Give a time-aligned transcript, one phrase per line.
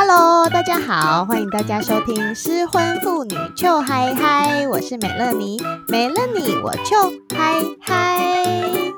[0.00, 8.92] Hello，大家好，欢迎大家收听失婚妇女 Chill High High，我是美乐妮，美乐妮我 Chill High High。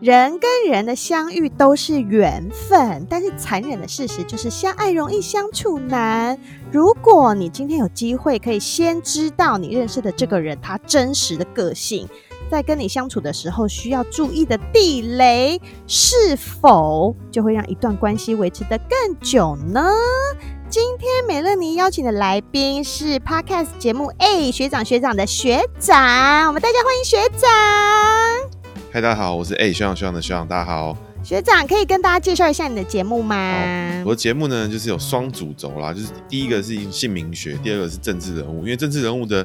[0.00, 6.38] 人跟人的相遇都是缘分，但是残忍的事实就是相爱容易相处难。
[6.72, 12.08] 如果你今天有机会可以先知道你认识的这个人他真实的个性。
[12.48, 19.90] 在跟你相处的时候，需要注意的地雷是否就会让一段关系维持得更久呢？
[20.68, 27.50] 今天美乐妮邀请的来宾是 Podcast 节目《A 学长学长》的学长，我们大家欢迎学长。
[28.92, 30.96] 嗨，大家好，我是 A 学长学长的学长，大家好。
[31.24, 34.04] 学长可以跟大家介绍一下你的节目吗？
[34.04, 39.44] 我的节目呢，就是有双主轴啦，就是第一个是姓名学，第二个是政治人物，因为政治人物的。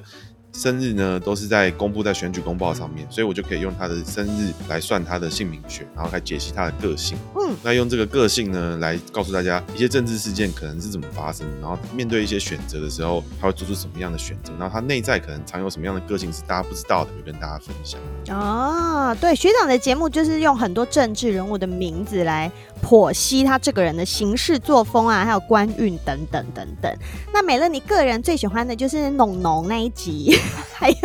[0.54, 7.18] 生日呢，都是在公布在选举公报上面，所以我就可以用他的生日来算他的姓名学，然后来解析他的个性。
[7.36, 18.00] 嗯，那用这个个性呢，来告诉大家一些政治事件可能是怎么发生的，然后面对一些选择的时候，他会做出什么样的选择，然后他内在可能藏有什么样的个性是大家不知道的，会跟大家分享。
[18.30, 22.52] 哦，对，学长的节目就是用很多政治人物的名字来
[22.82, 26.92] 剖析他这个人的行事作风啊，还有官运等等等等。
[27.34, 30.36] 那美乐你个人最喜欢的就是农农那一集。
[30.82, 30.98] 还有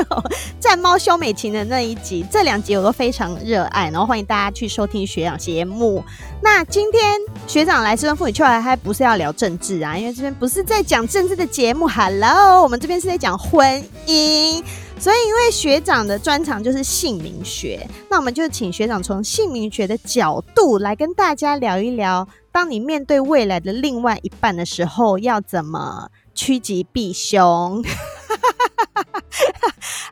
[0.58, 6.02] 战猫修美琴的那一集，这两集我都非常热爱，然后欢迎大家去收听学长节目。
[6.40, 11.86] 那今天学长来失婚妇女 Chill High High 不是要聊政治啊，因为这边不是在讲政治的节目。
[11.86, 14.64] Hello，我们这边是在讲婚姻，
[14.98, 27.84] 所以因为学长的专长就是姓名学，那我们就请学长从姓名学的角度来跟大家聊一聊，当你面对未来的另外一半的时候，要怎么趋吉避凶。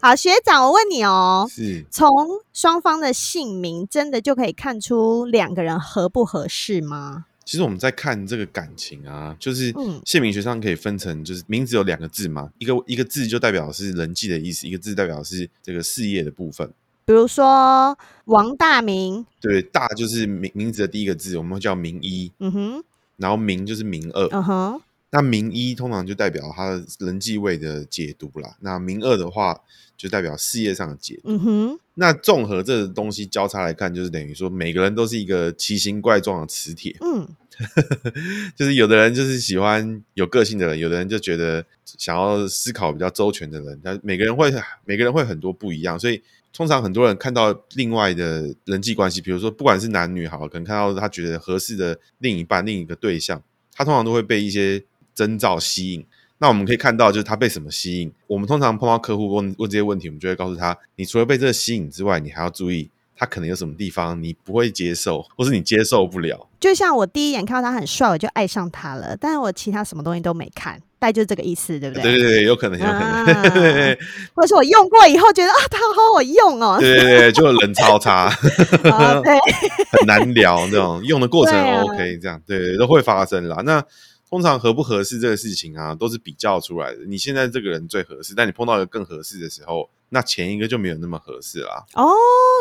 [0.00, 2.12] 好，学长，我问你哦，是从
[2.52, 7.24] 双方的姓名真的就可以看出两个人合不合适吗？
[7.44, 9.72] 其实我们在看这个感情啊，就是
[10.04, 16.68] 姓名学上可以分成，就是名字有两个字嘛，一个一个字就代表是人际的意思，一个字代表是这个事业的部分。
[17.04, 22.84] 比如说王大明，对，大就是名名字的第一个字，我们会叫名一，嗯哼，
[23.18, 24.80] 然后名就是名二，嗯哼。
[25.10, 29.60] 那名一通常就代表他的人际位的解读啦，那名二的话
[29.96, 31.30] 就代表事业上的解读。
[31.30, 31.78] 嗯哼。
[31.94, 36.96] 那综合这东西交叉来看，就是等于说每个人都是一个奇形怪状的磁铁。
[37.00, 37.28] 嗯。
[38.56, 43.80] 就是有的人就是喜欢有个性的人，有的人就觉得想要思考比较周全的人。
[43.82, 44.52] 但每个人会
[44.84, 46.20] 每个人会很多不一样，所以
[46.52, 53.40] 通常很多人看到另外的人际关系，比如说不管是男女好，可能看到他觉得合适的另一半、另一个对象，
[53.72, 54.84] 他通常都会被一些。
[55.14, 56.04] 征兆吸引，
[56.38, 58.12] 那我们可以看到，就是他被什么吸引。
[58.26, 66.46] 我们通常碰到客户问问这些问题，我们就会告诉他：你除了被这个吸引之外，你还要注意他可能有什么地方你不会接受，或是你接受不了。
[66.58, 72.02] 就像我第一眼看到他很帅，我就爱上他了，但是我其他什么东西都没看，大概就是这个意思，对不对？
[72.02, 73.00] 对对对，有可能，有可能。
[73.00, 73.96] 啊、
[74.34, 76.76] 或者是我用过以后觉得啊，他好好用哦。
[76.80, 78.24] 对对对，就人超差，
[78.90, 79.38] 啊、对，
[79.92, 83.62] 很难聊那种用的过程 OK，这样对，对，对 都会发生啦。
[83.64, 83.82] 那。
[84.28, 87.04] 通常合不合适这个事情啊，都是比较出来的。
[87.06, 91.84] 你现在这个人最合适，但你碰到一个更合适的时候，那前一个就没有那么合适啦。
[91.94, 92.12] 哦，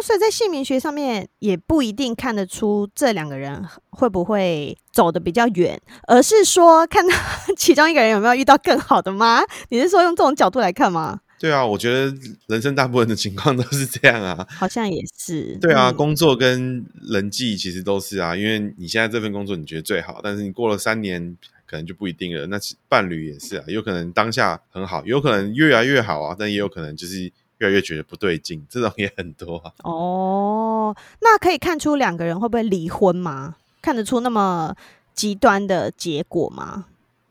[0.03, 7.15] 所以在姓名学上面也不一定看得出这两个人会不会走的比较远，而是说看到
[7.57, 9.43] 其中一个人有没有遇到更好的吗？
[9.69, 11.21] 你是说用这种角度来看吗？
[11.43, 12.15] 对啊，我觉得
[12.47, 14.47] 人生大部分的情况 都是这样啊。
[14.49, 15.57] 好像也是。
[15.59, 21.35] 对啊，嗯、工作跟人际其实都是啊，因为你现在这份工作你觉得最好，但是你过了三年。
[21.65, 22.45] 可能就不一定了。
[22.47, 27.23] 那伴侣也是啊，有可能当下很好，有可能越来越好啊，但也有可能就是
[27.57, 29.71] 越来越觉得不对劲，这种也很多啊。
[29.83, 33.55] 哦，那可以看出两个人会不会离婚吗？
[33.81, 34.75] 看得出那么
[35.15, 36.85] 极端的结果吗？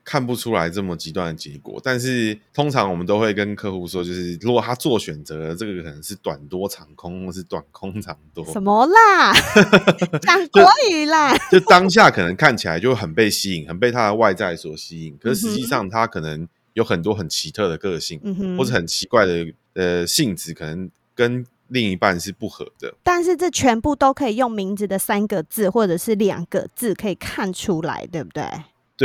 [0.04, 8.44] 看不出来这么极端的结果，但是通常我们都会跟客户说，就是如果他做选择了，这个可能是短多长空，或是短空长多。
[8.52, 9.32] 什么啦？
[10.20, 11.60] 讲国语啦就！
[11.60, 22.93] 就当下可能看起来就很被吸引，很被他的外在所吸引，可是实际上他可能有很多很奇特的个性，嗯、或者很奇怪的呃性质，可能跟另一半是不合的。
[23.04, 28.43] 但是这全部都可以用名字的三个字或者是两个字可以看出来，对不对？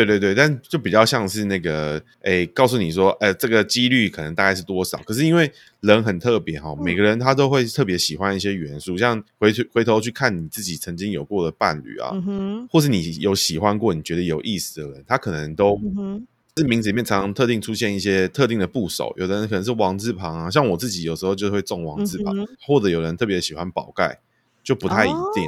[0.05, 4.95] 对对对，但就比较像是那个，诶，告诉你说，诶，这个几率可能大概是多少？
[4.99, 15.79] 可是因为人很特别哈，每个人他都会特别喜欢一些元素，像回去回头去看你自己曾经有过的伴侣啊，嗯，或是你有喜欢过、你觉得有意思的人，他可能都
[16.57, 22.35] 是名字里面常常特定出现一些特定的部首，有的人可能是王字旁啊，像我自己有时候就会中王字旁，
[22.67, 24.19] 或者有人特别喜欢宝盖，
[24.63, 25.43] 就不太一定。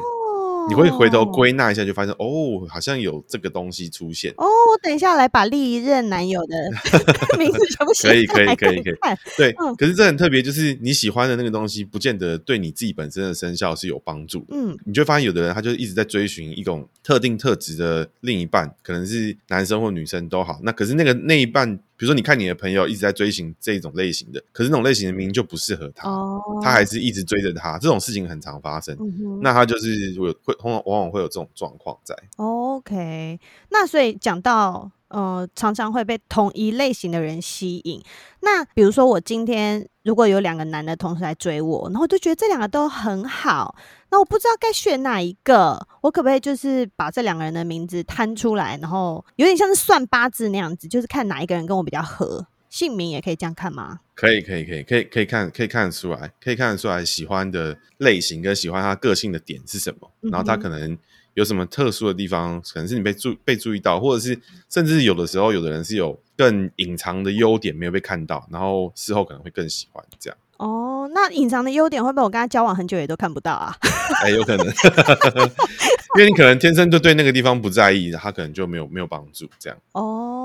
[0.67, 4.31] 你会回头归纳一下，就发现哦，好像有这个东西出现。
[4.37, 6.55] 哦，我等一下来把历任男友的
[7.39, 8.09] 名字全部写。
[8.09, 8.95] 可以，可以，可以，可以。
[9.37, 14.47] 对，嗯、可是这很特别，就是你喜欢的那个东西，不见得对你自己本身的生肖是有帮助的。
[14.51, 20.59] 嗯，你就发现有的人他就一直在追寻一种特定特质的另一半，可能是男生或女生都好。
[20.63, 27.77] 那可是那个那一半，比如说你看你的朋友一直在追寻这种类型的，可是那种类型的明明就不适合他，哦、他还是一直追着他。
[27.77, 32.15] 这种事情很常发生，嗯、那他就是会会往往会有这种状况在。
[32.37, 33.37] OK，
[33.69, 38.01] 那所以讲到呃，常常会被同一类型的人吸引。
[38.41, 43.75] 那比如说我今天如果有两个男的同时来追我，然后我就觉得这两个都很好，
[44.11, 53.99] 那我不知道该选哪一个，我可不可以就是把这两个人的名字摊出来，然后有点像是算八字那样子，就是看哪一个人跟我比较合，姓名也可以这样看吗？
[54.15, 60.97] 可以，可以，可以，可以，可以看，可以看得出来，可以看得出来喜欢的类型跟喜欢他个性的点是什么，嗯、然后他可能。
[61.33, 64.39] 有什么特殊的地方，可能是你被注被注意到，或者是
[64.69, 70.37] 甚至有的时候，有的人是有更隐藏的优点没有被看到，然后事后可能会更喜欢这样。
[70.57, 73.73] 哦，那隐藏的优点会不会我跟他交往很久也都看不到啊？
[74.23, 74.67] 哎、欸，有可能，
[76.17, 79.79] 因为你可能天生就对那个地方不在意，他可能就没有没有帮助这样。
[79.93, 80.38] 哦，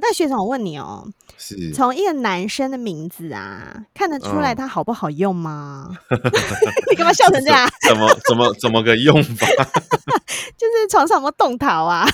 [0.00, 1.06] 那学长，我问你哦，
[1.38, 5.90] 是从一个男生的名字啊，看得出来他好不好用吗？
[6.10, 6.20] 嗯、
[6.90, 7.68] 你干嘛笑成这样？
[7.88, 9.46] 怎么怎么怎么个用法？
[10.56, 12.06] 就是床上有没有动桃啊？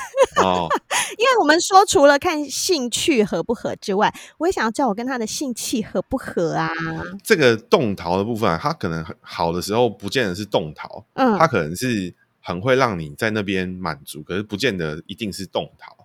[0.43, 0.67] 哦，
[1.19, 6.71] 因为我们说除了看兴趣合不合之外，我也想要知道我跟他的性气合不合啊。
[7.23, 15.97] 这个动桃的部分，他可能好的时候不见得是动桃，嗯，他可能是很会让你在那边满足，可是不见得一定是动桃。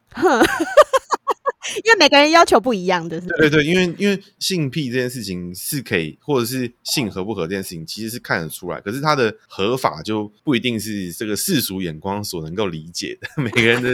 [1.84, 8.80] 因为每个人要求不一样的是，对对对，因为因为性癖这件事情是可以，或者是性合不合这件事情，其实是看得出来。
[8.82, 13.42] 可是它的合法就不一定是这个世俗眼光所能够理解的。
[13.42, 13.90] 每个人的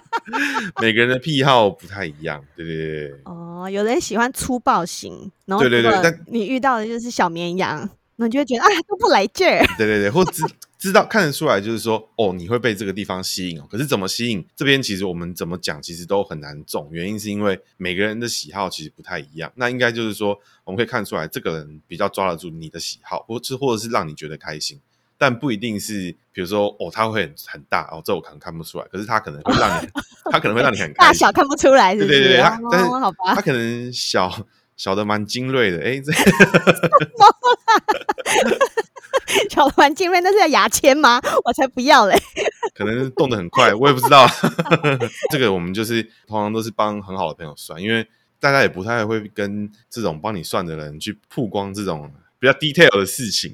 [0.80, 3.14] 每个人的癖好不太一样，对对对。
[3.24, 7.88] 哦，有人喜欢粗暴型，然后对对对，但你遇到的就是小绵羊，
[8.20, 9.64] 那你就会觉得啊，都不来劲儿。
[9.78, 10.44] 对对对，或知。
[10.80, 13.66] 知道看得出来，就是说，哦，你会被这个地方吸引哦。
[13.70, 14.42] 可是怎么吸引？
[14.56, 16.88] 这边其实我们怎么讲，其实都很难中。
[16.90, 19.52] 原因是因为每个人的喜好其实不太一样。
[19.56, 24.80] 那应该就是说，我们可以看出来，这个人比较抓得住你的喜好，或是或者是让你觉得开心，
[25.18, 28.86] 但不一定是，比如说，哦，他会很很大哦，这我可能看不出来。
[28.90, 29.88] 可是他可能会让你，
[30.32, 30.90] 他可能会让你很。
[30.94, 34.46] 大小看不出来是不是，对对对，他但是好吧，他可能小
[34.78, 36.10] 小的蛮精锐的，哎，这。
[39.50, 41.20] 小的蛮精锐，那是要牙签吗？
[41.44, 42.16] 我才不要嘞！
[42.74, 44.26] 可能是动得很快，我也不知道。
[45.30, 48.06] 这个我们就是通常都是帮很好的朋友算，因为
[48.38, 53.52] 大家也不太会跟这种帮你算的人去曝光这种比较 detail 的事情。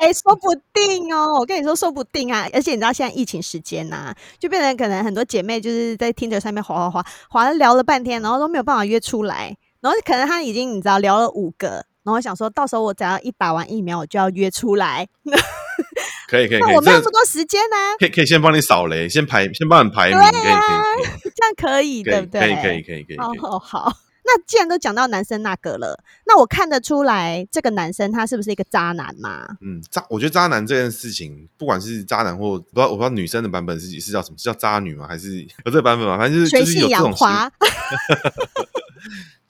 [0.00, 2.48] 哎、欸，说不定哦，我跟你说，说不定啊！
[2.52, 11.84] 而且你知道现在疫情时间呐、啊，就变成可能很多姐妹就是在 Tinder 上面滑滑滑滑了聊了半天，然后都没有办法约出来，然后可能他已经你知道聊了五个。
[12.02, 15.06] 然后我想说，到时候我只要一打完疫苗，我就要约出来。
[16.28, 17.96] 可以可以，那我没有那么多时间呢、啊。
[17.98, 20.18] 可以可以先帮你扫雷，先排，先帮你排名。
[20.18, 22.40] 对啊、可以可以， 这样可以，对不对？
[22.40, 23.18] 可以可以可以可以。
[23.18, 23.92] 好好好，
[24.24, 29.44] 那既然都讲到男生那个了，那我看得出来这个男生他是不是一个渣男嘛？
[29.60, 34.38] 嗯，渣，我觉得渣男这件事情，不管是渣男或不知道，我不知道女生的版本是是叫什么？
[34.38, 35.08] 是叫渣女吗？
[35.08, 36.16] 还是有这个版本吗？
[36.16, 37.12] 反正就是就是有这种。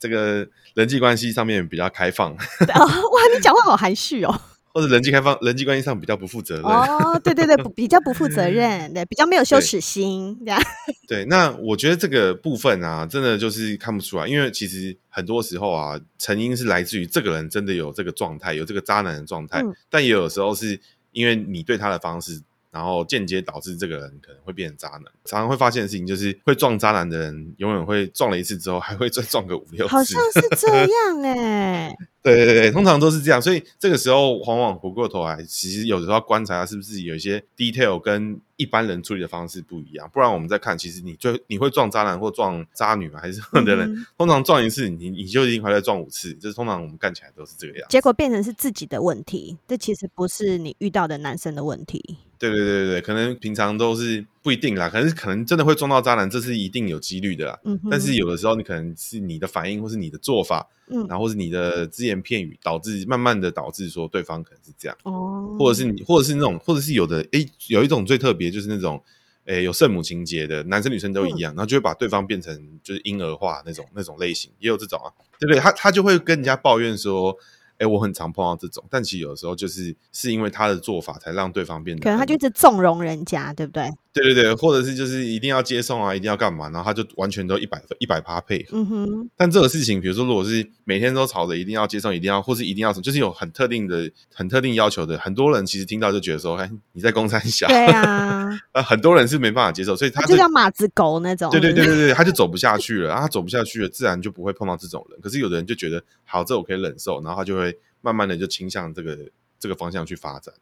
[0.00, 2.32] 这个人际关系上面比较开放。
[2.34, 4.40] 哦，哇，你讲话好含蓄哦。
[4.72, 6.64] 或者人际开放，人际关系上比较不负责任。
[6.64, 10.62] 哦，对对对，比较不负责任，对，比较没有羞耻心，这样。
[11.08, 20.80] 对，那我觉得这个部分啊，真的就是看不出来，因为其实很多时候啊，成因是来自于这个人真的有这个状态，有这个渣男的状态，嗯、但也有时候是
[21.10, 22.40] 因为你对他的方式。
[22.70, 25.04] 然后间接导致这个人可能会变成渣男。
[25.24, 29.92] 常常会发现的事情就是，会撞渣男的人，永远会撞了一次之后，还会再撞个五六次。
[29.92, 31.96] 好像是这样哎、欸。
[32.22, 33.40] 对对对，通常都是这样。
[33.40, 40.08] 所以这个时候，往往回过头来，其实有时候要观察他是不是有一些 detail 跟一般人处理的方式不一样。
[40.12, 43.18] 不然我们再看，其实你就你会撞渣男或撞渣女吗？
[43.18, 43.90] 还是什么的人？
[43.90, 46.34] 嗯、通常撞一次，你你就一定会再撞五次。
[46.34, 47.88] 就是通常我们干起来都是这个样。
[47.88, 52.18] 结果变成是自己的问题，这其实不是你遇到的男生的问题。
[52.40, 57.60] 对对对对，可能平常都是不一定啦，可能是可能真的会撞到渣男，这是一定有几率的啦。
[57.64, 57.88] 嗯哼。
[57.90, 69.02] 但是有的时候你可能是你的反应，或是你的做法，嗯，然后是你的只言片语，导致慢慢的导致说对方可能是这样，哦，或者是你，或者是那种，或者是有的，诶，有一种最特别就是那种，
[69.44, 75.60] 诶，有圣母情节的男生女生都一样，嗯、然后就会把对方变成就是婴儿化那种那种类型，也有这种啊，对不对？
[75.60, 77.36] 他他就会跟人家抱怨说。
[77.80, 83.90] 哎，我很常碰到这种，但其实有的时候就是是因为他的做法才让对方变得，可能他就一直纵容人家，对不对？
[84.12, 88.76] 对对对，或者是就是一定要接送啊，一定要干嘛，然后他就完全都一百分一百趴配合。
[88.78, 89.30] 嗯哼。
[89.36, 97.68] 但这个事情，比如说如果是每天都吵着一定要接送，一定要，或是一定要什么，就是有很特定的、很特定要求的，很多人其实听到就觉得说，哎，你在公山小。
[97.68, 98.50] 对啊。
[98.72, 101.48] 呃，很多人是没办法接受，所以他就叫马子狗那种。
[101.52, 105.20] 对对对对对，他就走不下去了，啊，他走不下去了，自然就不会碰到这种人。
[105.20, 109.16] 可是有的人就觉得，好，这我可以忍受，然后他就会慢慢的就倾向这个
[109.60, 110.52] 这个方向去发展。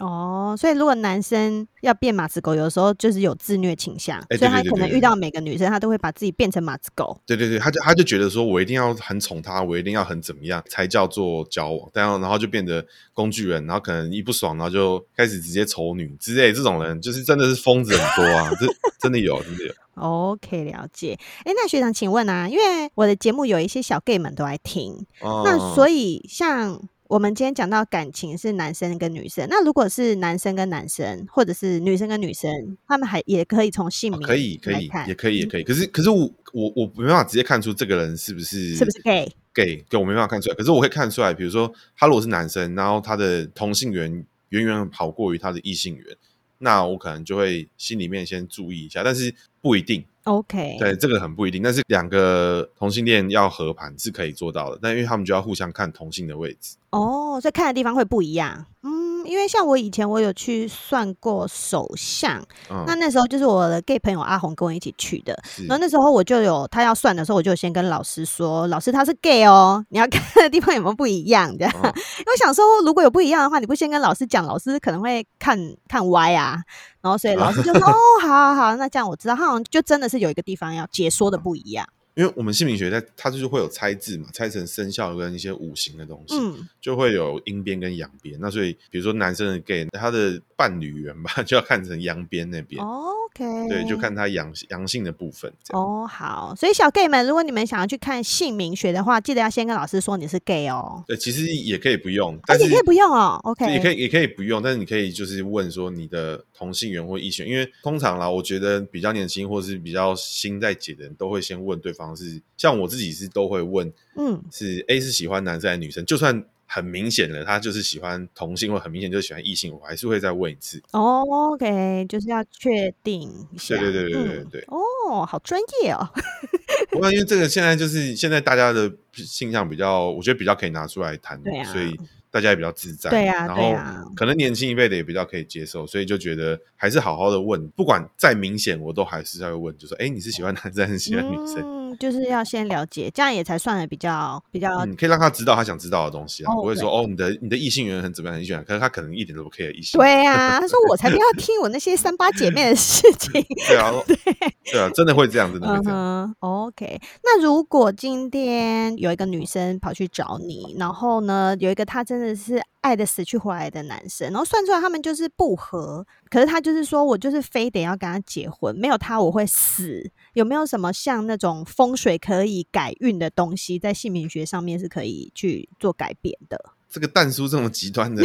[0.00, 7.20] 哦，所以如果男生要变马子狗，有的时候就是有自虐倾向，所以他可能遇到每个女生，他都会把自己变成马子狗。
[7.26, 16.50] 对对对，他就他就觉得说，我一定要很宠她，我一定要很怎么样才叫做交往，然后然后就变得工具人，然后可能一不爽，然后就开始直接丑女之类。
[16.50, 18.66] 这种人就是真的是疯子很多啊，这
[18.98, 19.74] 真的有，真的有。
[19.96, 21.18] OK，了解。
[21.44, 26.80] 哎，那学长，请问啊，因为我的节目有一些小 gay 们都爱听，哦、那所以像。
[27.10, 32.48] 我们今天讲到感情是男生跟女生，那如果是男生跟男生，或者是女生跟女生，
[32.86, 35.64] 他们还也可以从姓名、哦、可以可以也可以也可以。
[35.64, 40.54] 可是可是我我我没办法直接看出这个人是不是是不是 gay gay，对，我没办法看出来。
[40.54, 46.16] 可是我会看出来，比如说他如果是男生，然后他的同性缘远远跑过于他的异性缘，
[46.60, 50.04] 那我可能就会心里面先注意一下，但是不一定。
[50.24, 56.76] OK，对，这个很不一定，但是两个同性恋要合盘是可以做到的，但因为他们就要互相看同性的位置。
[56.90, 58.66] 哦，所以看的地方会不一样。
[58.82, 59.09] 嗯。
[59.30, 71.86] 因为像我以前我有去算过手相，嗯、那那时候就是我的 gay 朋友阿红跟我一起去的，然后那时候我就有他要算的时候，我就先跟老师说，老师他是 gay 哦，你要看的地方有没有不一样这样，嗯、
[72.18, 75.56] 因为我想说如果有不一样的话，你不先跟老师讲，老师可能会看
[75.86, 76.60] 看歪啊，
[77.00, 81.86] 然后所以老师就说、嗯、 哦，好好好，那这样我知道，他好像就真的是有一个地方要解说的不一样。
[82.20, 88.38] 因为我们姓名学在它就是会有猜字嘛，猜成生肖跟一些五行的东西，嗯，就会有阴边跟阳边。
[88.38, 92.84] 那所以比如说男生的 gay，他的伴侣缘吧， 就要看成阳边那边。
[92.84, 93.68] 哦 Okay.
[93.68, 95.50] 对，就看他阳阳性的部分。
[95.70, 101.04] 哦，好，所以小 gay 们，如果你们想要去看姓名学的话，记得要先跟老师说你是 gay 哦。
[101.06, 103.40] 对，其实也可以不用，但是、啊、也可以不用哦。
[103.44, 116.44] OK，也可以也可以不用，但是你可以就是问说你的同性缘或异性，因为通常啦，我觉得比较年轻或是比较新在解的人都会先问对方是，像我自己是都会问，嗯，是 A 是喜欢男生还是女生，就算。
[116.72, 120.80] 很明显的，他就是喜欢同性，或很明显就是喜欢异性，我还是会再问一次。
[120.92, 123.76] 哦，OK，就是要确定一下。
[123.76, 124.64] 对对对对对对。
[124.68, 126.08] 哦，好专业哦。
[126.92, 131.98] 不过因为这个现在就是现在大家的性向比较，我觉得比较可以拿出来谈，所以
[132.30, 133.10] 大家也比较自在。
[133.10, 133.74] 对啊，然后
[134.14, 141.58] 可能年轻一辈的也比较可以接受，所以就觉得还是好好的问，不管再明显，我都还是要问，就说，哎，你是喜欢男生还是喜欢女生？
[141.62, 144.84] 嗯就是要先了解，这样也才算的比较比较。
[144.86, 150.00] 你、嗯、可以让他知道他想知道的东西啊，不会说哦，你的你的异性缘很怎么样很喜欢，可是他可能一点都不 care 异性。
[150.00, 153.44] 对啊，他说我才不要听我那些三八姐妹的事情。
[153.66, 154.16] 对啊， 对
[154.64, 155.98] 对啊，真的会这样，真的会这样。
[155.98, 162.60] Uh huh, OK，那如果今天有一个女生跑去找你，然后呢，有一个她真的是。
[162.82, 170.10] 爱的死去活来的男生，然后算出来他们就是不合，可是他就是说我就是非得要跟他结婚，没有他我会死。
[170.32, 176.58] 有没有什么像那种风水可以改运的东西，在姓名学上面是可以去做改变的？
[176.88, 178.24] 这个蛋叔这么极端的，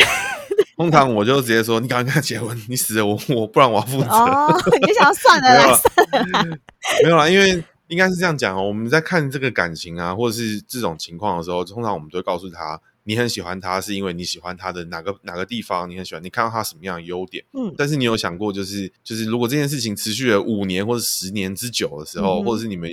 [0.78, 4.08] 通常我就直接说你赶快跟他结婚，你死了我我不然我要负责。
[4.08, 4.48] 哦，
[4.82, 6.58] 你想要算了啦，算了啦，
[7.04, 8.64] 没有啦，因为应该是这样讲哦。
[8.64, 12.80] 我们在看这个感情啊，或者是这种情况的时候，通常我们都会告诉他。
[13.08, 15.88] 你很喜欢他，是因为你喜欢他的哪个哪个地方？
[15.88, 17.46] 你很喜欢，你看到他什么样的优点？
[17.54, 22.90] 嗯，但是你有想过，就是就是，如果这件事情持续了五年或者十年之久的时候，嗯、或者是你们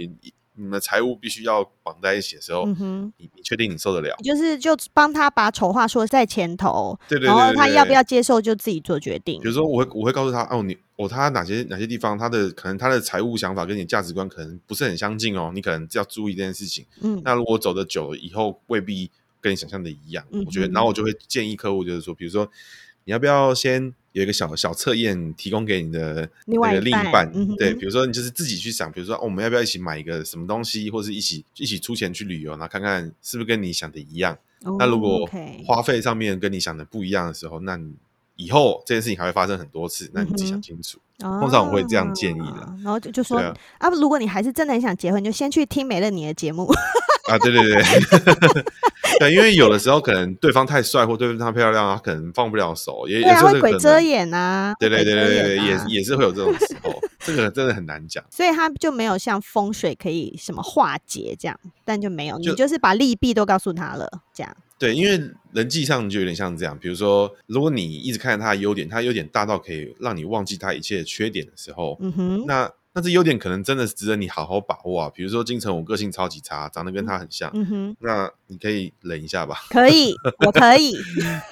[0.63, 4.17] 你们财务必须要绑在一起的时候，你你确定你受得了？
[4.23, 9.41] 就是就帮他把丑话说在前头，对对，对对对，然后他要不要接受就自己做决定。
[9.41, 16.87] 比如说，我会我会告诉他，哦，你哦，他哪些哪些地方，他的可能他的财务想法跟你价值观可能不是很相近哦，你可能要注意这件事情。
[17.01, 19.11] 嗯，那如果走的久了以后，未必。
[19.43, 22.49] 跟你想象的一样，嗯、我觉得，然后我就会建议客户，就是说，比如说，
[23.03, 34.39] 你要不要先有一个小小测验，提供给你的那个另一半，嗯、对，比如说你就是自己去想，比如说、哦，我们要不要一起买一个什么东西，或是一起一起出钱去旅游，然后看看是不是跟你想的一样。
[34.65, 35.29] 哦、那如果
[35.67, 37.95] 花费上面跟你想的不一样的时候，那你
[38.37, 40.99] 以后这件事情还会发生很多次，那你自己想清楚。
[41.19, 46.69] 通常我会这样建议的，然后就就说啊，啊，如果你还是真的很想结婚，就先去听美乐你的节目。
[47.31, 47.83] 啊，对对对，
[49.21, 54.75] 对，因为有的时候可能对方太帅或对方太漂亮，他可能放不了手，也也是会鬼遮眼啊。
[54.81, 58.25] 对对对对对，也也是会有这种时候，这个真的很难讲。
[58.29, 64.57] 所以他就没有像风水可以什么化解这样，但就没有，你就是把利弊都告诉他了，这样。
[64.83, 72.69] 对，因为人际上就有点像这样，比如说，如果你一直看着他的优点，他优点大到可以让你忘记他一切的缺点的时候，嗯哼，那。
[72.95, 75.11] 那这优点可能真的是值得你好好把握啊！
[75.15, 79.65] 比如说金城，我个性超级差，长得跟他很像，嗯哼，那你可以忍一下吧。
[79.71, 80.95] 可以， 我可以，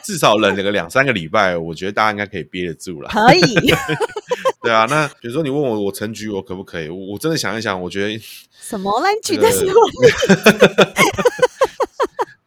[0.05, 3.09] 至少忍了个两三个礼拜，我觉得大家应该可以憋得住了。
[3.09, 3.41] 可以，
[4.63, 4.85] 对啊。
[4.91, 6.91] 那比如说你问我，我成局我可不可以？
[6.91, 8.23] 我真的想一想，我觉得
[8.61, 9.75] 什么来举的时候，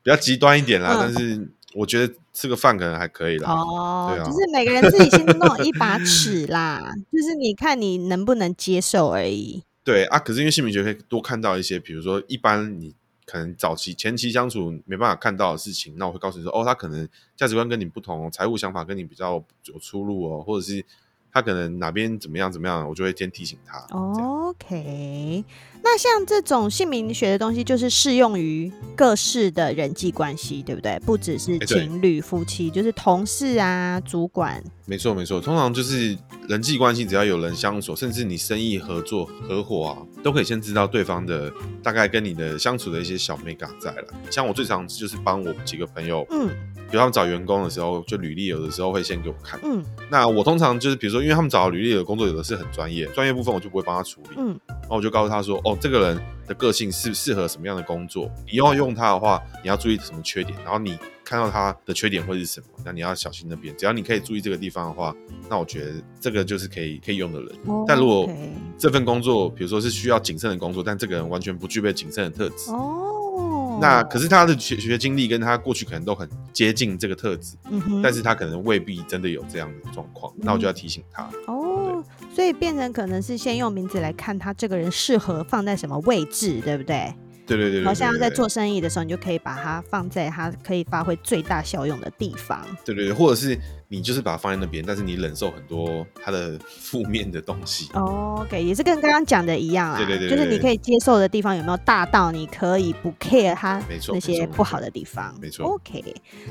[0.04, 1.50] 比较极端一点啦，嗯、但是。
[1.76, 3.50] 我觉得吃个饭可能还可以啦。
[3.50, 9.64] 哦，对啊，就是每个人自己心中弄一把尺啦，就是你看你能不能接受而已。
[9.84, 12.94] 对啊，可是因为姓名学可以多看到一些，比如说一般你
[13.26, 20.86] 可能早期前期相处没办法看到的事情，那我会告诉你说，哦，他可能价值观跟你不同，财务想法跟你比较有出入哦，或者是
[21.34, 23.80] 他可能哪边怎么样怎么样，我就会先提醒他。
[23.90, 25.44] OK。
[25.82, 30.98] 那像这种姓名学的东西，就是适用于各式的人际关系，对不对？
[31.00, 34.64] 不只是情侣、夫妻，就是同事啊、主管。
[34.86, 35.40] 没错，没错。
[35.40, 36.18] 通常就是
[36.50, 44.08] 人际关系，只要有人相处，甚至你生意合作、合伙啊，都可以先知道对方的大概跟你的相处的一些小美感在了。
[44.30, 49.84] 像我最常就是帮我几个朋友，嗯，比如他们找员工的时候，就履历有的时候会先给我看，嗯。
[50.12, 54.60] 那我通常就是比如说，因为他们找履历的工作有的是很专业，专业部分我就不会帮他处理，嗯。
[54.68, 55.78] 然后我就告诉他说，哦。
[55.80, 58.30] 这个人的个性适适合什么样的工作？
[58.50, 60.58] 你要用他的话，你要注意什么缺点？
[60.64, 62.68] 然后你看到他的缺点会是什么？
[62.86, 63.76] 那你要小心那边。
[63.78, 65.16] 只要你可以注意这个地方的话，
[65.50, 67.50] 那我觉得这个就是可以可以用的人。
[67.66, 68.30] Oh, 但如果
[68.78, 73.82] 这份工作，比如说是需要谨慎的工作，但这个人完全不具备谨慎的特质哦，oh.
[73.82, 78.02] 那可是他的学学经历跟他过去可能都很接近这个特质，mm hmm.
[78.04, 81.56] 但是他可能未必真的有这样的状况，那我就要提醒他哦。
[81.56, 82.06] Oh.
[82.36, 87.14] 所以变成可能是先用名字来看他这个人适合放在什么位置，对不对？
[87.46, 87.84] 对对对。
[87.86, 92.66] 好像在做生意的时候，你就可以把它放在它可以发挥最大效用的地方。
[92.86, 93.58] 对对对，或者是
[93.88, 97.90] 你就是把它放在那边，但是你忍受很多它的负面的东西。
[97.94, 99.98] Oh, OK，也是跟刚刚讲的一样啊。
[99.98, 105.36] 对对对，就是你可以接受的地方有没有大到你可以不 care 他那些不好的地方？
[105.42, 106.04] 没错 OK，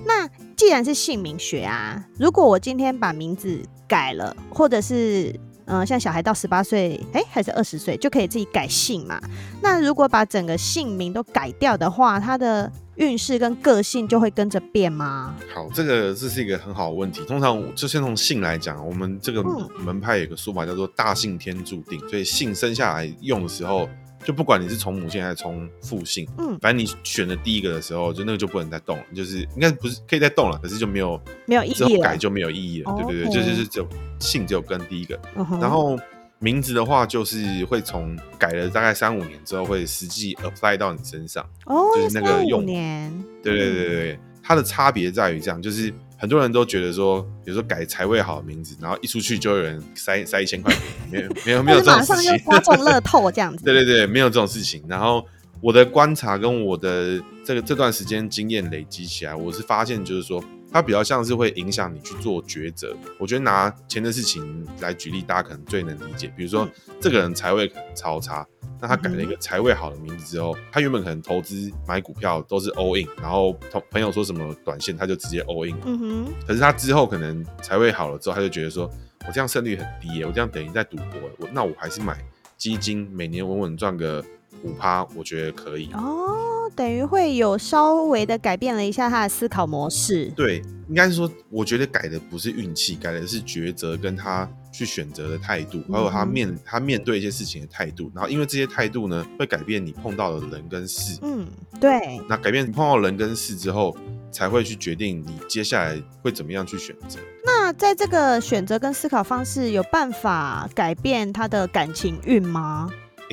[0.07, 5.35] 那既然是姓名学啊，如果我今天把名字改了，或者是
[5.72, 9.18] 嗯，像小孩到十八岁，哎，还是二十岁就可以自己改姓嘛？
[9.62, 15.35] 那如果把整个姓名都改掉的话，他的运势跟个性就会跟着变吗？
[15.54, 17.24] 好，这个这是一个很好的问题。
[17.24, 19.42] 通常就先从姓来讲，我们这个
[19.78, 23.88] 门派有个说法叫做“大姓天注定”，所以姓生下来用的时候。
[24.24, 35.18] 就不管你是从母姓还是从父姓，嗯，反正你选的第一个的时候，就那个就不能再动了，就是应该不是可以再动了，可是就没有没有意义了，改就没有意义了，对对对，就是是只有姓只有跟第一个，
[35.61, 35.98] 然后
[36.38, 45.92] 名字的话就是会从改了大概三五年之后会实际 apply 到你身上，哦，就是那个用年，对对对对，它的差别在于这样，就是。
[46.22, 50.72] 很多人都觉得说，比如说改财位好的名字，然后一出去就有人塞塞一千块
[51.11, 53.64] 给你，没有 没有没有这种事情，马上就刮中乐透这样子。
[53.66, 54.85] 对对对，没有这种事情。
[54.87, 55.26] 然后
[55.61, 60.40] 我的观察跟我的这个这段时间经验累积起来，我是发现就是说，
[60.72, 62.96] 它比较像是会影响你去做抉择。
[63.18, 66.32] 我觉得拿钱的事情来举例，大家可能最能理解。
[66.37, 66.68] 比如说，
[67.00, 68.46] 这个人财位可能超差。
[68.80, 75.76] 那他改了一个财位好的名字之后，他原本可能投资买股票都是 all in，然后同朋友说什么短线他就直接 all in。
[75.85, 76.32] 嗯哼。
[76.44, 78.90] 可是他之后可能财位好了之后，他就觉得说，
[79.26, 82.18] 我这样胜率很低耶，我这样等于在赌博，我那我还是买
[82.56, 84.24] 基金，每年稳稳赚个
[84.64, 85.88] 五趴，我觉得可以。
[85.92, 90.33] 哦，等于会有稍微的改变了一下他的思考模式。
[90.37, 94.48] 对，应该是说，我觉得改的不是运气，改的是抉择跟他。
[94.75, 101.18] 去选择的态度，还有他面、嗯、他面对一些事情的态度，然后因为这些态度呢，会改变你碰到的人跟事。
[101.20, 101.46] 嗯，
[101.79, 102.18] 对。
[102.27, 103.94] 那改变你碰到人跟事之后，
[104.31, 107.18] 才会去决定你接下来会怎么样去选择。
[107.44, 112.88] 那在这个选择跟思考方式，有办法改变他的感情运吗？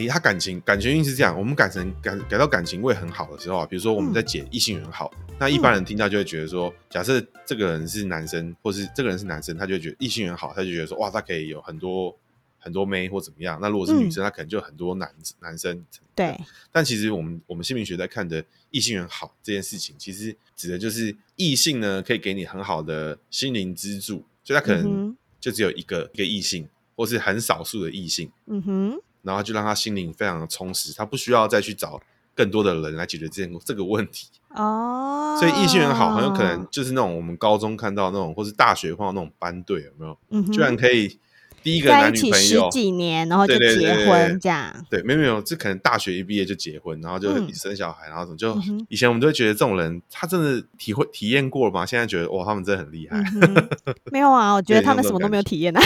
[0.08, 5.12] 他感情感情运是这样，我们改成感感到感情位很好的时候啊，比如说我们在解异性缘好。
[5.16, 12.14] 嗯那一般人听到就会觉得说，假设这个人是男生，或是这个人是男生，他就会觉得异性缘好，他就觉得说，哇，他可以有很多
[12.58, 13.58] 很多妹或怎么样。
[13.62, 15.10] 那如果是女生，他可能就很多男
[15.40, 15.82] 男生。
[16.14, 16.38] 对。
[16.74, 28.30] 但其实我们我们姓名学在看的异性缘好这件事情，其实指的就是异性呢，可以给你很好的心灵支柱，所以他可能就只有一个一个异性，或是很少数的异性。
[28.48, 29.02] 嗯哼。
[29.22, 32.00] 然后就让他心灵非常的充实，他不需要再去找
[32.34, 34.28] 更多的人来解决这件这个问题。
[34.56, 40.18] 哦，所以异性缘好，很有可能就是那种我们高中看到那种，或是大学碰到那种班队，有没有？
[40.32, 41.20] 嗯，居然可以
[41.62, 44.74] 第一个男女朋友在一起十几年，然后就结婚这样。
[44.90, 51.86] 对，没有没有，这可能大学一毕业就结婚，然后就生小孩，嗯、然后怎么就、嗯、以前我们都会觉得这种人，他真的体会体验过了吗？
[51.86, 53.70] 现在觉得哇，他们真的很厉害、嗯。
[54.12, 55.82] 没有啊，我觉得他们什么都没有体验啊。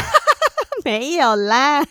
[0.85, 1.83] 没有啦，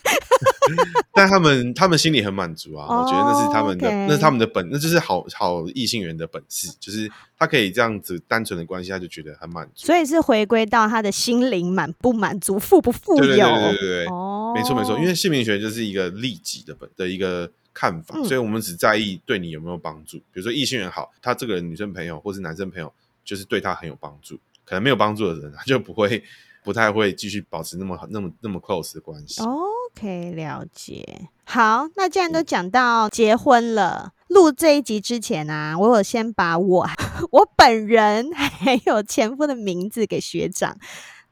[1.12, 9.86] 但他们他们心里很满足啊，oh, 我觉得那是他们的.那是他们的本，那就是好好异性缘的本事，就是他可以这样子单纯的关系，他就觉得很满足。
[9.86, 13.26] 所以是回归到他的心灵满不满足，富不富有？
[13.26, 14.54] 对对对对对，oh.
[14.54, 20.18] 没错没错，因为姓名学就是一个利己的本的一个看法，嗯，所以我们只在意对你有没有帮助。
[20.18, 22.92] 比如说异性缘好，他这个人女生朋友或是男生朋友，
[23.24, 24.38] 就是对他很有帮助。
[24.64, 26.22] 可能没有帮助的人，他就不会。
[26.64, 29.42] 不太会继续保持那么那么那么 close 的关系。
[29.42, 31.28] OK，了解。
[31.44, 36.88] 好，那既然都讲到结婚了，录这一集之前啊，我有先把我
[37.30, 40.76] 我本人 还有前夫的名字给学长。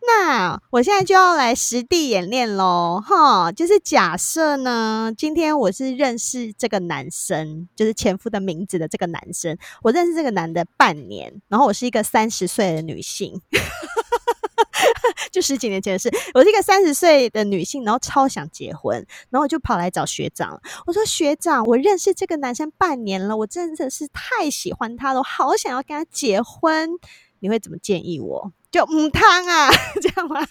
[0.07, 13.41] 那我现在就要来实地演练喽，哈，就是假设呢，今天我是认识这个男生，就是前夫的名字的这个男生，我认识这个男的半年，然后我是一个三十岁的女性。
[15.31, 18.97] 就十几年前的事，我是一个三十岁的女性，然后超想结婚，
[19.31, 20.61] 然后我就跑来找学长。
[20.87, 26.91] 我说：“学长，我认识这个男生半年了，我真的是太喜欢他了，我好想要跟他结婚。
[27.41, 28.53] 你会怎么建议我？
[28.71, 29.71] 就母汤啊，
[30.01, 30.47] 这样吗？”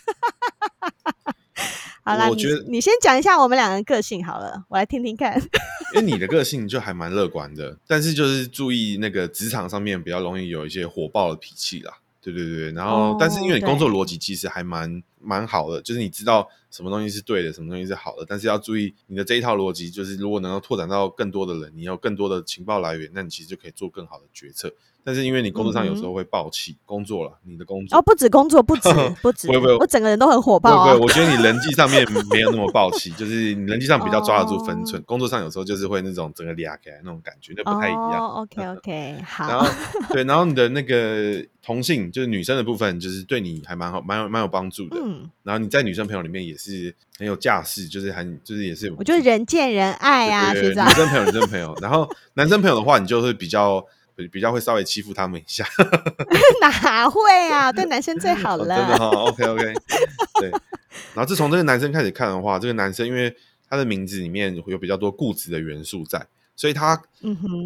[2.03, 5.39] 好啦，我觉得你，你先讲一下我们两个人个性好了，我来听听看。
[5.93, 11.93] 因为你的个性就还蛮乐观的，但是就是注意那个职场上面比较容易有一些火爆的脾气啦。
[12.31, 24.73] 对对对，然后、哦、但是因为你工作逻辑其实还蛮蛮好的，就是你知道什么东西是对的，什么东西是好的，但是要注意你的这一套逻辑，就是如果能够拓展到更多的人，你有更多的情报来源，那你其实就可以做更好的决策。
[25.09, 28.89] 但是因为你工作上有时候会暴气、嗯，工作了，你的工作哦，不止工作，不止
[29.23, 30.93] 不止，不不，我整个人都很火爆啊。
[30.93, 35.05] 对，我觉得你人际上面没有那么暴气，就是你人际上比较抓得住分寸、哦。
[35.07, 38.19] 工作上有时候就是会那种整个裂开那种感觉，那不太一样。
[38.19, 39.49] 哦、OK OK，好。
[39.49, 39.67] 然后
[40.13, 44.97] 对，然后你的那个同性就是女生的部分，就是对你还蛮好，蛮有蛮有帮助的。
[45.03, 45.27] 嗯。
[45.41, 50.87] 然后你在女生朋友里面也是很有架势，就是很就是也是，我觉得人见人爱啊，是这样。
[50.87, 51.75] 女生朋友，女生朋友。
[51.81, 53.83] 然后男生朋友的话，你就会比较。
[54.27, 55.65] 比较会稍微欺负他们一下，
[56.61, 57.71] 哪会啊？
[57.71, 59.19] 对男生最好了，哦、真的哈、哦。
[59.29, 59.73] OK OK，
[60.39, 60.49] 对。
[61.13, 63.35] 然后自从这个男生开始看的话，这个男生因为
[63.69, 67.01] 他的名字里面有比较多固执的元素在，所以他，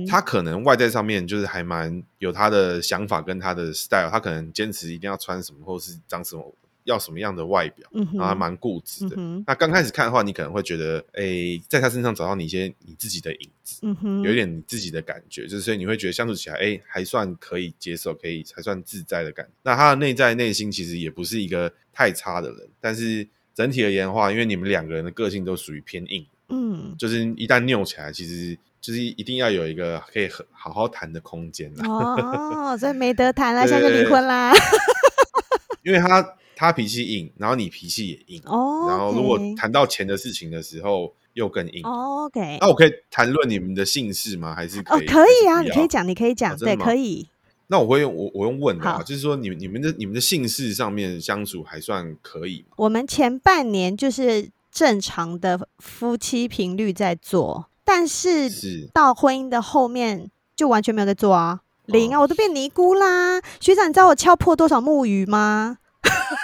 [0.07, 6.53] 他可能外在上面就是还蛮有他的想法跟他的 style，他可能坚持一定要穿什么或是长什么。
[6.85, 9.15] 要什么样的外表，嗯、然后还蛮固执的。
[9.17, 19.51] 嗯、那刚开始看的话，你可能会觉得，哎、欸，在他身上找到你一些你自己的影子，嗯、有一点你自己的感觉，就是所以你会觉得相处起来，哎、欸，还算可以接受，可以还算自在的感觉。
[19.63, 34.53] 那他的内在内心其实也不是一个太差的人，但是整体而言的话，因为你们两个人的个性都属于偏硬，嗯，就是一旦拗起来，其实就是一定要有一个可以很好好谈的空间哦， 所以没得谈了，现在就离婚啦。
[35.83, 36.35] 因为他。
[36.63, 38.87] 他脾气硬，然后你脾气也硬，oh, okay.
[38.87, 41.83] 然后如果谈到钱的事情的时候又更硬。
[41.83, 44.55] Oh, OK，那我可以谈论你们的姓氏吗？
[44.55, 45.05] 还是可以？
[45.05, 47.27] 哦，可以啊，你可以讲，你可以讲，对，可以。
[47.67, 52.75] 那我会用我我用问的啊，就是说你们你们的你们的姓氏上面相处还算可以吗？
[52.77, 58.49] 我们前半年就是正常的夫妻频率在做，但是
[58.93, 63.41] 到婚姻的后面就完全没有在做啊，零啊，我都变尼姑啦。
[63.59, 65.79] 学长，你知道我敲破多少木鱼吗？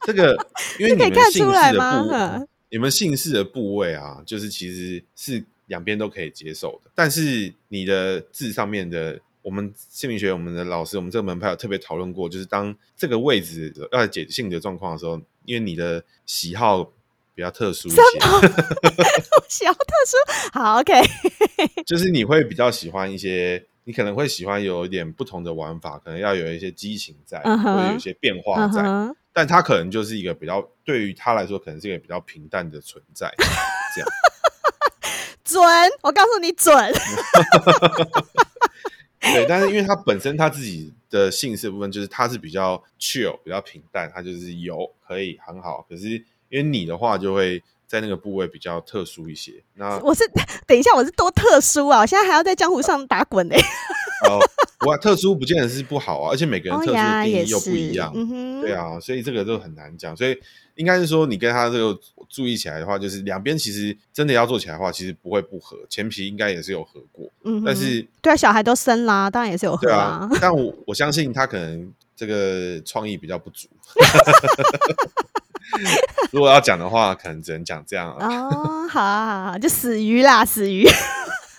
[0.00, 0.46] 嗯、这个，
[0.78, 6.90] 因为你们姓氏的部，你们姓氏的部位啊，就是其实是两边都可以接受的。
[6.94, 16.84] 但是你的字上面的，我们姓名学，我们的老师，我们这个门派有特别讨论过，就是当这个位置要解性的状况的时候，因为你的喜好
[17.34, 17.96] 比较特殊一些，
[19.48, 20.16] 喜好特殊，
[20.52, 20.92] 好，OK，
[21.86, 23.64] 就是你会比较喜欢一些。
[23.84, 29.14] 你可能会喜欢有一点不同的玩法，可能要有一些激情在，uh -huh, 或者有一些变化在，uh -huh.
[29.32, 33.32] 但他可能就是一个比较，对于他来说，可能是一个比较平淡的存在。
[33.94, 34.08] 这样
[35.44, 35.62] 准，
[36.02, 36.74] 我告诉你准。
[39.20, 45.84] 对，但是因为他本身他自己的姓氏部分，就是他是比较 chill，比较平淡，他就是有可以很好。
[45.88, 46.08] 可是
[46.48, 47.62] 因为你的话，就会。
[47.90, 49.52] 在那个部位比较特殊一些。
[49.74, 50.22] 那我是
[50.64, 52.02] 等一下，我是多特殊啊！
[52.02, 53.60] 我现在还要在江湖上打滚呢、欸。
[54.28, 54.38] 哦，
[54.86, 58.08] 我特殊不见得是不好啊，而且每个人特殊的定义又不一样。
[58.08, 60.16] 哦嗯、对啊，所以这个就很难讲。
[60.16, 60.34] 所以
[60.74, 65.76] 应该是说，你跟他这个注意起来的话，就是两边其实真的要做起来的话，其实不会不合。
[65.90, 67.28] 前皮应该也是有合过。
[67.44, 69.96] 嗯，但是对啊，小孩都生啦，当然也是有合啦。
[69.96, 73.68] 啊、但我我相信他可能这个创意比较不足。
[76.32, 80.88] 如果要讲的话，可能只能讲这样哦，好啊，好，好，就死鱼啦，死鱼。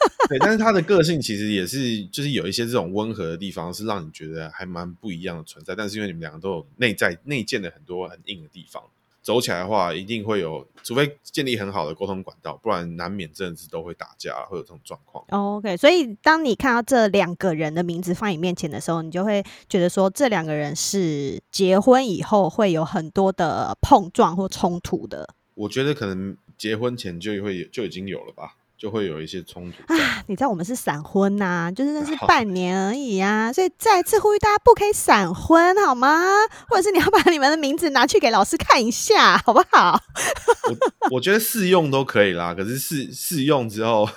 [0.29, 5.75] 对，但是他的个性其实也是，就是有一些这种温和的地方，是让你觉得还蛮不一样的存在。
[5.75, 8.81] 但是因为你们两个都有内在内建的很多很硬的地方。
[9.23, 15.23] 走起来的话，一定会有，除非建立很好的沟通管道，不然难免这阵子都会打架，会有这种状况。
[15.29, 25.35] Oh, OK，所以当你看到这两个人的名字放你面前的时候，你就会觉得说，这两个人是结婚以后会有很多的碰撞或冲突的。
[25.53, 28.55] 我觉得可能结婚前就会就已经有了吧。
[28.81, 30.23] 就会有一些冲突啊！
[30.25, 36.19] 你知道我们是闪婚呐、啊，就是认识半年而已啊，所以再次呼吁大家不可以闪婚，好吗？
[36.67, 40.01] 或者是你要把你们的名字拿去给老师看一下，好不好？
[41.11, 44.09] 我我觉得试用都可以啦，可是试试用之后，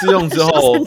[0.00, 0.86] 试用之后。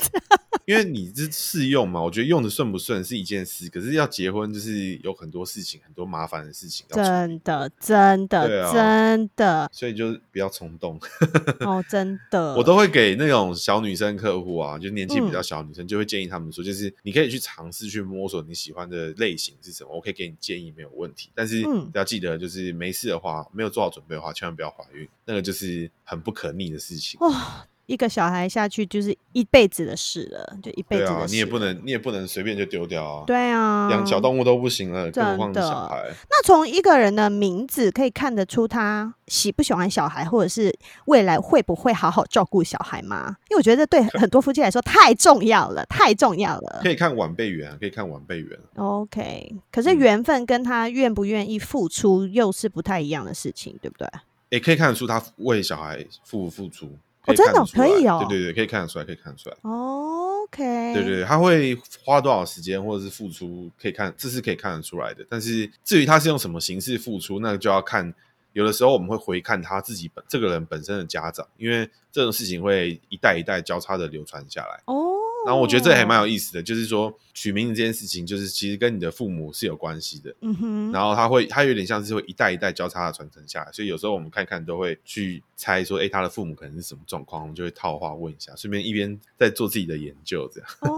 [0.71, 6.85] 因为你是试用嘛，我觉得用的顺不顺是一件事，可是要结婚就是有很多事情，很多麻烦的事情。
[6.89, 10.97] 真的，真的，啊、真的，所以就不要冲动。
[11.59, 21.31] 哦，真的，我都会给那种小女生客户啊，就年纪比较小女生，嗯、就会建议他们说，就是你可以去尝试去摸索你喜欢的类型是什么，我可以给你建议，没有问题。
[21.35, 21.61] 但是
[21.93, 27.19] 要记得，就是没事的话，没有做好准备的话，千万不要怀孕，那个就是很不可逆的事情。
[27.19, 31.13] 哇一个小孩下去就是一辈子的事了，就一辈子的事。
[31.13, 33.23] 对啊，你也不能，你也不能随便就丢掉啊。
[33.27, 36.09] 对啊，养小动物都不行了，更何况小孩。
[36.29, 40.73] 那从一个人的名字可以看得出他喜不喜欢小孩，或者是
[41.07, 43.35] 未来会不会好好照顾小孩吗？
[43.49, 46.79] 因为我觉得对很多夫妻来说太重要了，太重要了。
[46.81, 48.57] 可以看晚辈缘，可以看晚辈缘。
[48.75, 54.07] OK，可是缘分跟他愿不愿意付出又是不太一样的事情，对不对？
[54.49, 56.97] 也可以看得出他为小孩付不付出。
[57.25, 59.55] 哦，真的可以哦，对对对，可以看得出来，可以看得出来。
[59.61, 65.25] 哦 OK，对对对，他会花多少时间或者是付出，可以看，这是可以看得出来的。
[65.29, 68.13] 但是至于他是用什么形式付出，那就要看。
[68.53, 74.81] 有的时候我们会回看他自己本这个人本身的家长，因为这种事情会一代一代交叉的流传下来。
[74.87, 75.15] 哦。
[75.45, 80.35] 然后我觉得这还蛮有意思的，就是说取名字这件事情，就是其实跟你的父母是有关系的。
[80.41, 80.91] 嗯哼。
[80.91, 90.69] 然后他会，他有点像是会一代一代交叉的传承下来，所以有时候我们看看都会去猜说，哎，他的父母可能是什么状况，我们就会套话问一下，顺便一边在做自己的研究，这样。
[90.81, 90.89] 哦，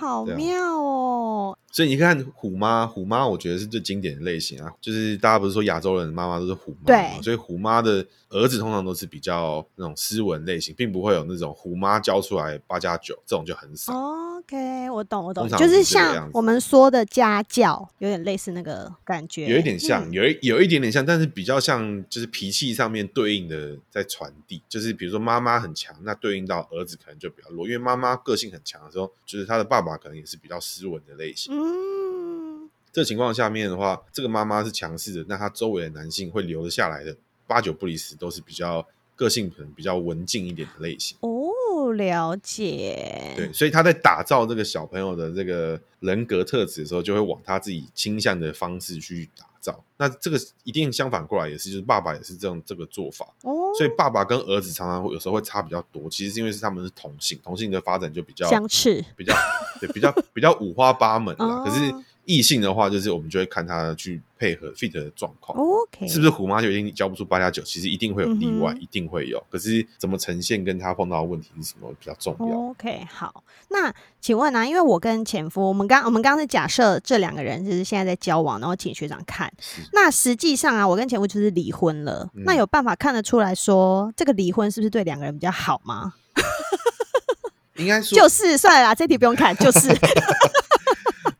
[0.00, 1.56] 好妙哦。
[1.70, 13.92] 所以你看虎妈，虎妈我觉得是最经典的类型啊，就是大家不是说亚洲人的妈妈都是虎妈嘛，对，所以虎妈的儿子通常都是比较那种斯文类型，并不会有那种虎妈教出来八加九这种就很少。
[14.40, 31.52] OK，我懂我懂，就是像我们说的家教，有点类似那个感觉，有一点像，嗯、有一有一点点像，但是比较像就是脾气上面对应的在传递，就是比如说妈妈很强，那对应到儿子可能就比较弱，因为妈妈个性很强的时候，就是他的爸爸可能也是比较斯文的类型。
[31.54, 37.14] 嗯，这情况下面的话，这个妈妈是强势的，那她周围的男性会留得下来的，
[37.46, 41.16] 八九不离十都是比较个性可能比较文静一点的类型。
[41.20, 41.49] 哦，
[41.92, 43.34] 了解。
[43.36, 49.84] 对，所以他在打造这个小朋友的这个人格特质的时候，就会往他自己倾向的方式去打造。
[49.96, 53.26] 那这个一定相反过来也是，就是爸爸也是这种这个做法。
[53.42, 59.34] 哦，所以爸爸跟儿子常常会有时候会差比较多，其实是因为是他们是同性，同性的发展就比较相似，比较
[59.80, 61.46] 对，比较比较五花八门啦。
[61.46, 61.94] 哦、可是。
[62.24, 67.62] 异性的话，就是我们就会看他去配合 fit 的状况，OK，是不是虎妈就一定交不出八加九？
[67.62, 69.42] 其实一定会有例外，嗯、一定会有。
[69.50, 74.66] 可是怎么呈现，跟他碰到的问题是什么比较重要？OK，好，那请问呢、啊？
[74.66, 79.52] 因为我跟前夫，我们刚我们刚刚是假设这两个人就是现在在交往，然后请学长看。
[79.92, 82.28] 那实际上啊，我跟前夫就是离婚了。
[82.34, 86.14] 嗯、那有办法看得出来说，这个离婚是不是对两个人比较好吗？
[87.76, 89.88] 应该说就是算了啦，这题不用看，就是。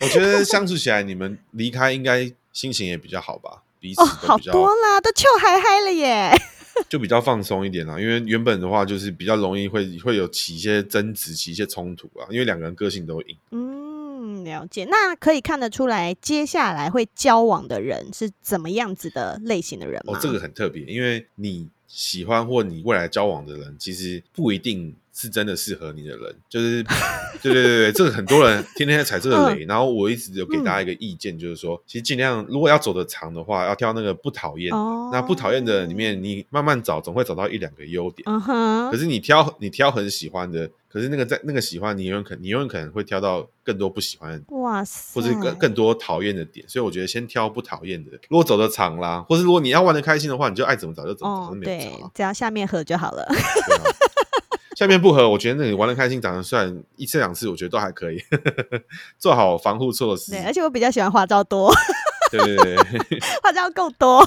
[0.00, 3.62] 我觉得相处起来，你们离开应该心情也比较好吧？
[3.78, 6.30] 彼此哦，好多啦，都臭嗨嗨了耶，
[6.88, 8.00] 就比较放松一点啦。
[8.00, 12.28] 因为原本的话，就是比较容易会会有起一些争执，起一些冲突啊。
[12.30, 13.36] 因为两个人个性都硬。
[13.50, 14.86] 嗯，了解。
[14.86, 20.14] 那可以看得出来，接下来会交往的人是怎么样子的类型的人吗？
[20.14, 24.94] 哦，这个很特别，因为你喜欢或你未来交往的人，其实不一定。
[25.20, 26.83] 是真的适合你的人，就是
[27.42, 34.78] 对对对对，这个很多人天天在踩这个雷，然后我一直有给大家一个意见，就是说，其实尽量如果要走得长的话，要挑那个不讨厌的，
[35.12, 38.24] 那不讨厌的里面，你慢慢找，总会找到一两个优点。
[38.90, 46.66] 可是你挑你挑很喜欢的，可是那个在那个喜欢，你永远可你永远可能会挑到更多不喜欢的，哇塞，或者更更多讨厌的点。
[46.66, 53.28] 所以我觉得先挑不讨厌的，如果走得长啦，或是如果你要玩的开心的话，你就爱怎么找就怎么找，没有差，只要下面合就好了。
[54.80, 56.66] 下面不合，我觉得你玩的开心，长得帅，
[56.96, 58.18] 一次两次，我觉得都还可以，
[59.20, 60.30] 做好防护措施。
[60.32, 61.70] 对，而且我比较喜欢花招多。
[62.30, 64.26] 对对对， 花招够多。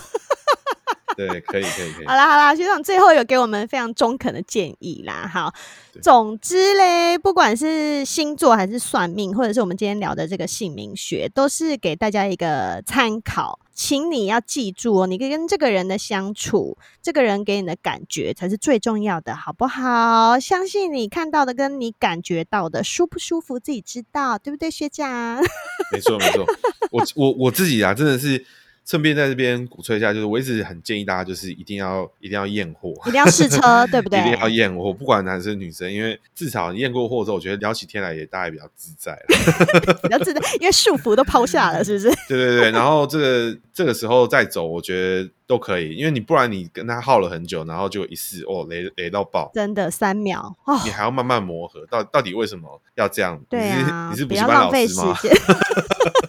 [1.16, 2.06] 对，可以可以可以。
[2.06, 5.30] 好啦好啦，学长最后有给我们非常中肯的建议啦。
[5.32, 5.54] 好，
[6.02, 13.60] 总之嘞，不管是星座还是算命，或者是我们今天聊的这个姓名学，都是给大家一个参考。
[13.76, 20.40] 请你要记住哦，你跟这个人的相处，这个人给你的感觉才是最重要的，好不好？
[20.40, 25.42] 相信你看到的跟你感觉到的舒不舒服，自己知道，对不对，学长？
[25.92, 26.46] 没错没错，
[26.92, 28.46] 我我我自己啊，真的是。
[28.86, 34.20] 顺便在这边鼓吹一下，就是我一直很建议大家，就是一定要一定要验货，一定要试车， 对不对？
[34.20, 42.10] 一定要验货，不管男生女生，因为至少验过货之后，我觉得聊起天来也大概比较自在了， 比较自在，因为束缚都抛下了，是不是？
[42.28, 53.42] 对对对，然后这个这个时候再走，我觉得都可以，因为你不然你跟他耗了很久，然后就一试哦雷雷到爆，真的三秒，哦，你还要慢慢磨合，到到底为什么要这样？
[53.50, 55.18] 对啊，你是你是补习班老师吗？
[55.22, 55.32] 真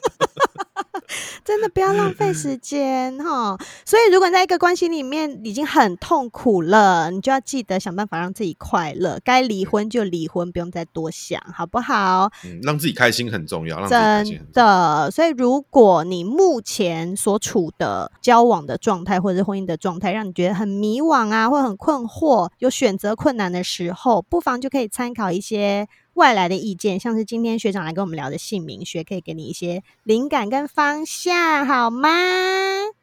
[1.64, 3.57] 的不要浪费时间哈！
[3.85, 9.18] 所以如果你在一个关系里面已经很痛苦了，你就要记得想办法让自己快乐。
[9.24, 12.31] 该离婚就离婚，不用再多想，好不好？
[12.44, 13.81] 嗯，让自己开心很重要。
[13.81, 14.53] 让自己开心很重要。
[14.53, 25.88] 真的，所以如果你目前所处的交往的状态或者是婚姻的状态，让你觉得很迷惘啊，或很困惑，有选择困难的时候，不妨就可以参考一些。
[26.14, 32.09] 外来的意见，像是今天学长来跟我们聊的姓名学，可以给你一些灵感跟方向，好吗？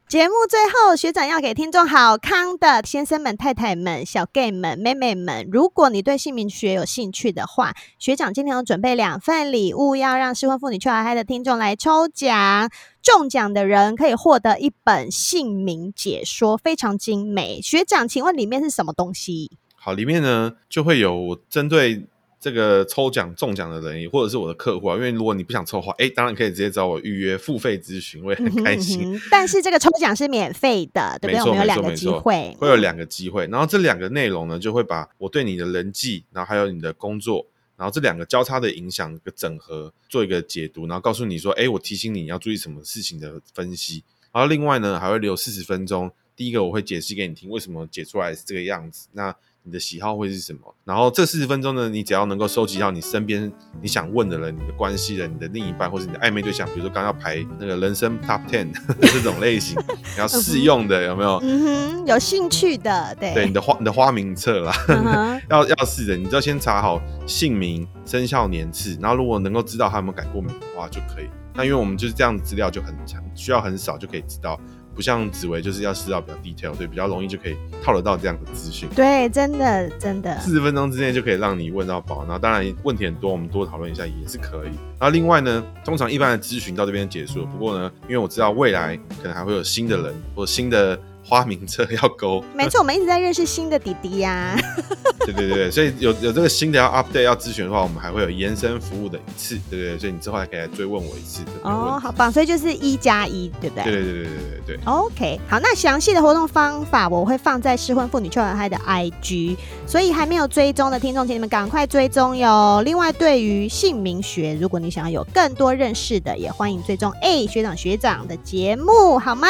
[0.08, 12.70] 节目最后，学长要给听众好康的先生们、太太们、小 gay 们、妹妹们，如果你对姓名学有兴趣的话，学长今天有准备两份礼物，要让失婚妇女秋嗨嗨的听众来抽奖，
[13.02, 17.60] 中奖的人可以获得一本姓名解说，非常精美。
[17.62, 19.50] 学长，请问里面是什么东西？
[19.76, 22.06] 好，里面呢就会有针对。
[22.42, 29.16] 这个抽奖中奖的人，或者是我的客户啊，因为如果你不想抽的话，哎，当然可以直接找我预约付费咨询，我也很开心。
[29.30, 31.40] 但是这个抽奖是免费的，对不对？
[31.40, 33.46] 我们有两个机会，会有两个机会。
[33.46, 44.02] 然后这两个内容呢，就会把我对你的人际，然后还有你的工作，然后这两个交叉的影响一个整合，做一个解读，然后告诉你说，哎，我提醒你要注意什么事情的分析。
[44.32, 49.06] 然后另外呢，还会留四十分钟，第一个我会解释给你听，为什么解出来是这个样子。
[49.12, 49.32] 那
[49.64, 50.74] 你的喜好会是什么？
[50.84, 61.38] 然后这四十分钟呢，你只要能够收集到你身边你想问的人、你的关系人、你的另一半或者你的暧昧对象，比如说刚刚要排那个人生 Top Ten 这种类型，你要试用的有没有？
[61.42, 71.28] 嗯哼，有兴趣的，对对，你的花你的花名册啦，嗯、要要试的，你就要先查好姓名、生肖年次，然后如果能够知道他有没有改过名的话就可以。
[71.54, 74.58] 那因为我们就是这样资料就很强，需要很少就可以知道。
[74.94, 78.88] 不像紫薇，就是要知道比较 detail，所以，比较容易就可以套得到这样的资讯。
[78.94, 82.22] 对，真的真的，四十分钟之内就可以让你问到宝。
[82.24, 84.70] 然后当然问题很多，我们多讨论一下也是可以。
[84.98, 87.46] 然后另外呢，通常一般的咨询到这边结束了。
[87.46, 90.98] 不过呢，因为我知道未来可能还会有新的人或新的。
[91.24, 94.58] 花名册要勾，没错，我们一直在认识新的弟弟呀、啊。
[95.26, 99.98] 对对对，所以有有这个新的要 update 要咨询的话，我们还会有延伸服务的一次，对不对？
[99.98, 101.42] 所以你之后还可以来追问我一次。
[101.62, 103.84] 哦，好棒，所以就是一加一，对不对？
[103.84, 104.32] 对对对对对
[104.66, 104.78] 对对。
[104.84, 109.56] OK，好，那详细的活动方法我会放在失婚妇女秋嗨嗨的 IG，
[109.86, 112.82] 所以还没有追踪的听众，请你们赶快追踪哟。
[112.84, 119.48] 另外，对于姓名学，如果你想要有更多认识的，也欢迎追踪哎学长学长的节目，好吗？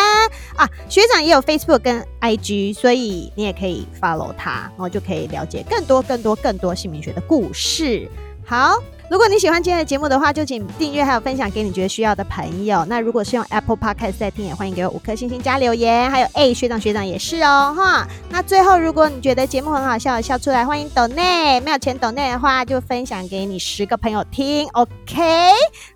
[0.56, 1.72] 啊，学长也有 Facebook。
[1.82, 8.08] 跟 IG，所以你也可以 follow 他，然后就可以了解更多、更多、更多姓名学的故事。
[8.44, 8.76] 好。
[9.10, 12.82] 如果你喜欢今天的节目的话，就请订阅还有分享给你觉得需要的朋友。
[12.86, 16.10] 那如果是用 Apple Podcast 在听，也欢迎给我五颗星星加留言。
[16.10, 18.08] 还有，哎、欸，学长学长也是哦，哈。
[18.30, 21.60] 那最后，如果你觉得节目很好笑，笑出来，欢迎抖内。
[21.60, 24.66] 没有钱抖内的话，就分享给你十个朋友听。
[24.68, 25.22] OK，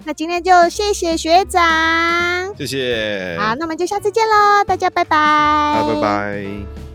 [0.04, 3.38] 那今天就谢谢学长，谢谢。
[3.40, 5.82] 好，那我们就下次见喽，大家拜拜。
[5.94, 6.85] 拜拜。